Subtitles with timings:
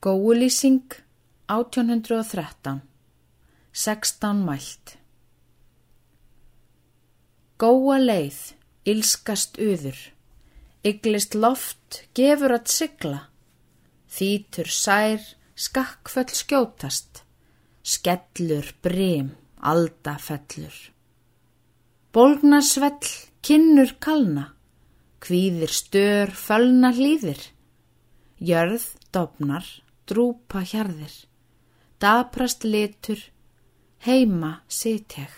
[0.00, 0.94] Góulýsing
[1.46, 2.80] 1813
[3.70, 4.94] 16 mælt.
[7.60, 8.38] Góa leið,
[8.88, 9.98] ilskast uður,
[10.88, 13.18] yglist loft, gefur að sigla,
[14.08, 15.20] þýtur sær,
[15.66, 17.20] skakkföll skjótast,
[17.84, 20.80] skellur brim, aldafellur.
[22.16, 23.12] Bólgna svell,
[23.44, 24.48] kinnur kalna,
[25.20, 27.50] kvíðir stör, fölna hlýðir,
[28.40, 29.68] jörð, dopnar,
[30.10, 31.12] drúpa hjarðir,
[32.02, 33.22] daprast litur,
[34.06, 35.30] heima sitjeg.